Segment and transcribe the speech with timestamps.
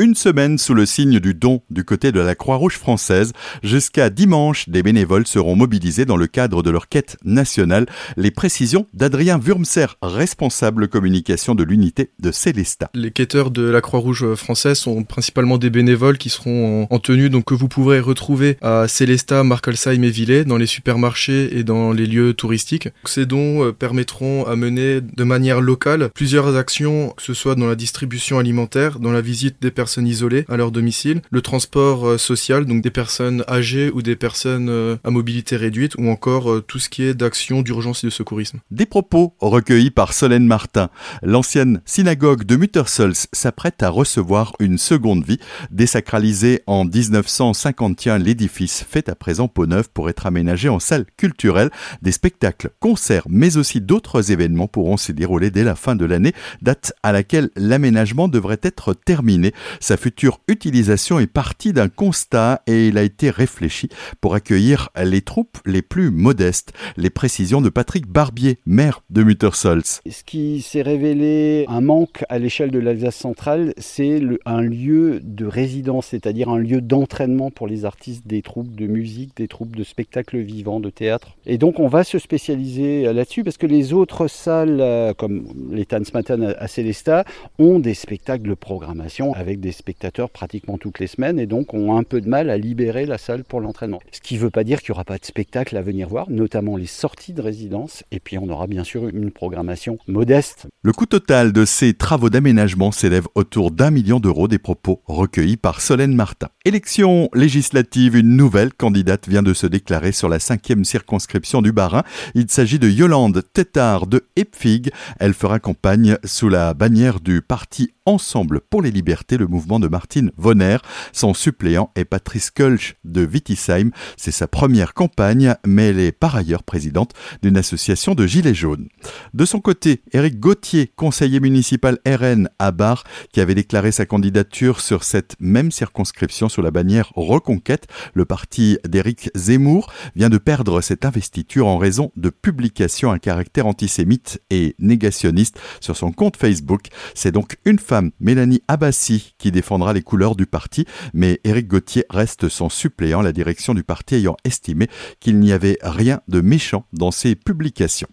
[0.00, 3.32] Une semaine sous le signe du don du côté de la Croix-Rouge française.
[3.62, 7.86] Jusqu'à dimanche, des bénévoles seront mobilisés dans le cadre de leur quête nationale.
[8.16, 12.90] Les précisions d'Adrien Wurmser, responsable communication de l'unité de Célestat.
[12.92, 17.44] Les quêteurs de la Croix-Rouge française sont principalement des bénévoles qui seront en, tenue, donc
[17.44, 22.06] que vous pourrez retrouver à Célestat, Markelsheim et Villers, dans les supermarchés et dans les
[22.06, 22.88] lieux touristiques.
[23.04, 27.68] Ces dons euh, permettront à mener de manière locale plusieurs actions, que ce soit dans
[27.68, 32.08] la distribution alimentaire, dans la visite des personnes personnes isolées à leur domicile, le transport
[32.08, 36.50] euh, social, donc des personnes âgées ou des personnes euh, à mobilité réduite, ou encore
[36.50, 38.60] euh, tout ce qui est d'action d'urgence et de secourisme.
[38.70, 40.88] Des propos recueillis par Solène Martin.
[41.22, 45.38] L'ancienne synagogue de Muttersols s'apprête à recevoir une seconde vie.
[45.70, 51.68] Désacralisé en 1951, l'édifice fait à présent peau neuve pour être aménagé en salle culturelle.
[52.00, 56.32] Des spectacles, concerts, mais aussi d'autres événements pourront s'y dérouler dès la fin de l'année,
[56.62, 59.52] date à laquelle l'aménagement devrait être terminé.
[59.80, 63.88] Sa future utilisation est partie d'un constat et il a été réfléchi
[64.20, 66.72] pour accueillir les troupes les plus modestes.
[66.96, 69.82] Les précisions de Patrick Barbier, maire de Muttersols.
[69.84, 75.46] Ce qui s'est révélé un manque à l'échelle de l'Alsace centrale, c'est un lieu de
[75.46, 79.84] résidence, c'est-à-dire un lieu d'entraînement pour les artistes des troupes de musique, des troupes de
[79.84, 81.36] spectacles vivants, de théâtre.
[81.46, 85.86] Et donc on va se spécialiser là-dessus parce que les autres salles, euh, comme les
[85.86, 87.24] Tanzmatten à Célestat,
[87.58, 91.96] ont des spectacles de programmation avec des spectateurs pratiquement toutes les semaines et donc ont
[91.96, 94.00] un peu de mal à libérer la salle pour l'entraînement.
[94.12, 96.30] Ce qui ne veut pas dire qu'il n'y aura pas de spectacle à venir voir,
[96.30, 100.66] notamment les sorties de résidence et puis on aura bien sûr une programmation modeste.
[100.82, 105.56] Le coût total de ces travaux d'aménagement s'élève autour d'un million d'euros des propos recueillis
[105.56, 106.48] par Solène Martin.
[106.64, 112.02] Élection législative, une nouvelle candidate vient de se déclarer sur la cinquième circonscription du Bas-Rhin.
[112.34, 114.90] Il s'agit de Yolande Tétard de Epfig.
[115.18, 119.88] Elle fera campagne sous la bannière du parti Ensemble pour les libertés, le mouvement de
[119.88, 120.76] Martine Vonner.
[121.14, 123.92] Son suppléant est Patrice Kölsch de Wittisheim.
[124.18, 127.12] C'est sa première campagne, mais elle est par ailleurs présidente
[127.42, 128.88] d'une association de Gilets jaunes.
[129.32, 134.80] De son côté, Éric Gauthier, conseiller municipal RN à Bar, qui avait déclaré sa candidature
[134.80, 140.82] sur cette même circonscription sous la bannière Reconquête, le parti d'Éric Zemmour, vient de perdre
[140.82, 146.88] cette investiture en raison de publications à caractère antisémite et négationniste sur son compte Facebook.
[147.14, 147.78] C'est donc une
[148.20, 153.32] Mélanie Abbassi, qui défendra les couleurs du parti, mais Éric Gauthier reste son suppléant, la
[153.32, 154.88] direction du parti ayant estimé
[155.20, 158.08] qu'il n'y avait rien de méchant dans ses publications.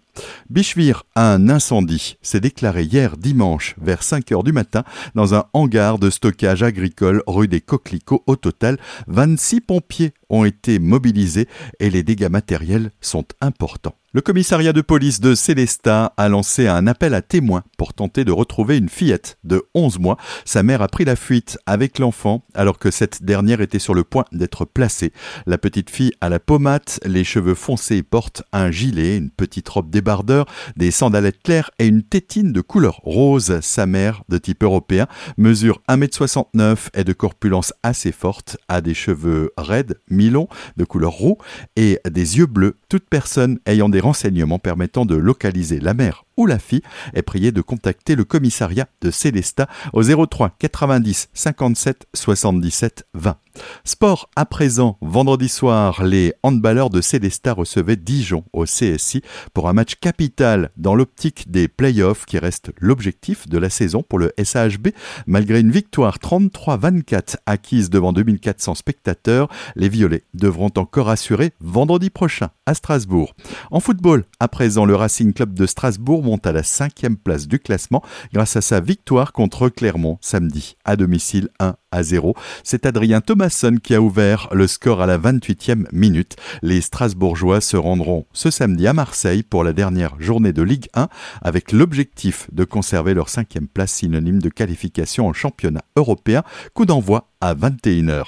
[0.50, 4.84] Bichevire, un incendie s'est déclaré hier dimanche vers 5 heures du matin
[5.14, 8.22] dans un hangar de stockage agricole rue des Coquelicots.
[8.26, 11.48] Au total, 26 pompiers ont été mobilisés
[11.80, 13.94] et les dégâts matériels sont importants.
[14.14, 18.30] Le commissariat de police de Célestat a lancé un appel à témoins pour tenter de
[18.30, 20.18] retrouver une fillette de 11 mois.
[20.44, 24.04] Sa mère a pris la fuite avec l'enfant alors que cette dernière était sur le
[24.04, 25.14] point d'être placée.
[25.46, 29.88] La petite fille a la pommade, les cheveux foncés porte un gilet, une petite robe
[29.88, 30.44] débardeur,
[30.76, 33.60] des sandalettes claires et une tétine de couleur rose.
[33.62, 35.06] Sa mère, de type européen,
[35.38, 41.38] mesure 1m69 et de corpulence assez forte, a des cheveux raides, mi-longs, de couleur roux
[41.76, 42.76] et des yeux bleus.
[42.90, 46.82] Toute personne ayant des renseignements permettant de localiser la mère ou la fille
[47.14, 53.36] est priée de contacter le commissariat de Célestat au 03 90 57 77 20.
[53.84, 59.22] Sport à présent, vendredi soir, les handballeurs de Célestat recevaient Dijon au CSI
[59.52, 64.18] pour un match capital dans l'optique des playoffs qui reste l'objectif de la saison pour
[64.18, 64.88] le SAHB.
[65.26, 72.50] Malgré une victoire 33-24 acquise devant 2400 spectateurs, les Violets devront encore assurer vendredi prochain
[72.64, 73.34] à Strasbourg.
[73.70, 78.02] En football, à présent, le Racing Club de Strasbourg à la cinquième place du classement
[78.32, 82.34] grâce à sa victoire contre Clermont samedi à domicile 1 à 0.
[82.64, 86.36] C'est Adrien Thomasson qui a ouvert le score à la 28e minute.
[86.62, 91.08] Les Strasbourgeois se rendront ce samedi à Marseille pour la dernière journée de Ligue 1
[91.42, 96.42] avec l'objectif de conserver leur cinquième place synonyme de qualification en championnat européen.
[96.74, 98.24] Coup d'envoi à 21h.